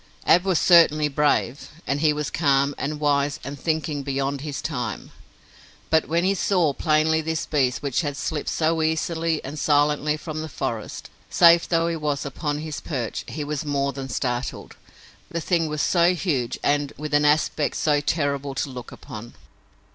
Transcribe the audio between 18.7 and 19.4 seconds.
upon!